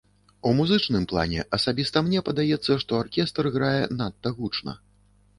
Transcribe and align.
У 0.51 0.51
музычным 0.59 1.03
плане 1.11 1.43
асабіста 1.57 2.01
мне 2.07 2.23
падаецца, 2.29 2.77
што 2.83 2.91
аркестр 3.01 3.49
грае 3.57 3.83
надта 3.99 4.33
гучна. 4.39 4.73